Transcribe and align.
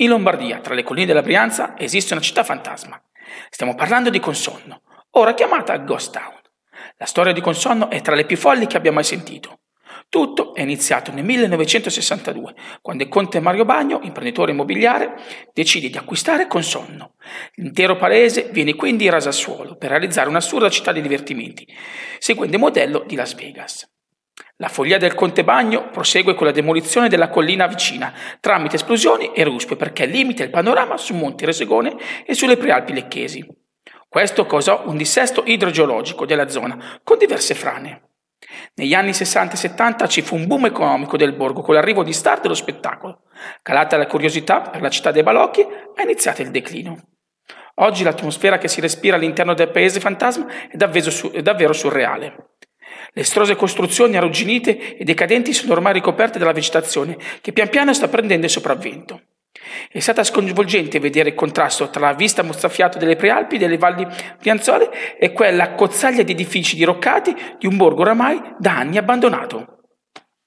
In 0.00 0.08
Lombardia, 0.08 0.60
tra 0.60 0.72
le 0.72 0.82
colline 0.82 1.04
della 1.04 1.20
Brianza, 1.20 1.74
esiste 1.76 2.14
una 2.14 2.22
città 2.22 2.42
fantasma. 2.42 2.98
Stiamo 3.50 3.74
parlando 3.74 4.08
di 4.08 4.18
Consonno, 4.18 4.80
ora 5.10 5.34
chiamata 5.34 5.76
Ghost 5.76 6.14
Town. 6.14 6.40
La 6.96 7.04
storia 7.04 7.34
di 7.34 7.42
Consonno 7.42 7.90
è 7.90 8.00
tra 8.00 8.14
le 8.14 8.24
più 8.24 8.38
folli 8.38 8.66
che 8.66 8.78
abbia 8.78 8.92
mai 8.92 9.04
sentito. 9.04 9.60
Tutto 10.08 10.54
è 10.54 10.62
iniziato 10.62 11.12
nel 11.12 11.24
1962, 11.24 12.54
quando 12.80 13.02
il 13.02 13.10
conte 13.10 13.40
Mario 13.40 13.66
Bagno, 13.66 14.00
imprenditore 14.02 14.52
immobiliare, 14.52 15.16
decide 15.52 15.90
di 15.90 15.98
acquistare 15.98 16.46
Consonno. 16.46 17.16
L'intero 17.56 17.96
paese 17.96 18.48
viene 18.52 18.74
quindi 18.76 19.06
raso 19.10 19.28
al 19.28 19.34
suolo 19.34 19.76
per 19.76 19.90
realizzare 19.90 20.30
un'assurda 20.30 20.70
città 20.70 20.92
di 20.92 21.02
divertimenti, 21.02 21.66
seguendo 22.18 22.56
il 22.56 22.62
modello 22.62 23.04
di 23.06 23.16
Las 23.16 23.34
Vegas. 23.34 23.86
La 24.60 24.68
follia 24.68 24.98
del 24.98 25.14
Conte 25.14 25.42
Bagno 25.42 25.88
prosegue 25.88 26.34
con 26.34 26.44
la 26.44 26.52
demolizione 26.52 27.08
della 27.08 27.30
collina 27.30 27.66
vicina 27.66 28.12
tramite 28.40 28.76
esplosioni 28.76 29.32
e 29.32 29.42
ruspe 29.42 29.74
perché 29.74 30.04
limita 30.04 30.42
il 30.42 30.50
panorama 30.50 30.98
su 30.98 31.14
Monte 31.14 31.46
Resegone 31.46 31.96
e 32.26 32.34
sulle 32.34 32.58
prealpi 32.58 32.92
lecchesi. 32.92 33.42
Questo 34.06 34.44
causò 34.44 34.82
un 34.84 34.98
dissesto 34.98 35.44
idrogeologico 35.46 36.26
della 36.26 36.50
zona 36.50 37.00
con 37.02 37.16
diverse 37.16 37.54
frane. 37.54 38.08
Negli 38.74 38.92
anni 38.92 39.14
60 39.14 39.54
e 39.54 39.56
70 39.56 40.08
ci 40.08 40.20
fu 40.20 40.34
un 40.34 40.46
boom 40.46 40.66
economico 40.66 41.16
del 41.16 41.32
borgo 41.32 41.62
con 41.62 41.74
l'arrivo 41.74 42.02
di 42.02 42.12
star 42.12 42.40
dello 42.40 42.52
spettacolo. 42.52 43.22
Calata 43.62 43.96
la 43.96 44.06
curiosità 44.06 44.60
per 44.60 44.82
la 44.82 44.90
città 44.90 45.10
dei 45.10 45.22
balocchi, 45.22 45.62
è 45.94 46.02
iniziato 46.02 46.42
il 46.42 46.50
declino. 46.50 46.98
Oggi 47.76 48.04
l'atmosfera 48.04 48.58
che 48.58 48.68
si 48.68 48.82
respira 48.82 49.16
all'interno 49.16 49.54
del 49.54 49.70
paese 49.70 50.00
fantasma 50.00 50.46
è 50.68 50.76
davvero, 50.76 51.10
è 51.32 51.40
davvero 51.40 51.72
surreale. 51.72 52.49
Le 53.12 53.22
estrose 53.22 53.56
costruzioni 53.56 54.16
arrugginite 54.16 54.96
e 54.96 55.04
decadenti 55.04 55.52
sono 55.52 55.72
ormai 55.72 55.92
ricoperte 55.92 56.38
dalla 56.38 56.52
vegetazione 56.52 57.16
che 57.40 57.52
pian 57.52 57.68
piano 57.68 57.92
sta 57.92 58.08
prendendo 58.08 58.46
il 58.46 58.52
sopravvento. 58.52 59.22
È 59.90 59.98
stata 59.98 60.22
sconvolgente 60.22 61.00
vedere 61.00 61.30
il 61.30 61.34
contrasto 61.34 61.90
tra 61.90 62.06
la 62.06 62.12
vista 62.14 62.42
mozzafiato 62.42 62.98
delle 62.98 63.16
prealpi 63.16 63.58
delle 63.58 63.78
valli 63.78 64.06
brianzole 64.38 65.16
e 65.18 65.32
quella 65.32 65.72
cozzaglia 65.72 66.22
di 66.22 66.32
edifici 66.32 66.76
diroccati 66.76 67.34
di 67.58 67.66
un 67.66 67.76
borgo 67.76 68.02
oramai 68.02 68.40
da 68.58 68.78
anni 68.78 68.96
abbandonato. 68.96 69.79